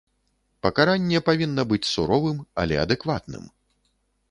Пакаранне 0.65 1.21
павінна 1.27 1.67
быць 1.73 1.91
суровым, 1.93 2.41
але 2.65 2.75
адэкватным. 2.87 3.49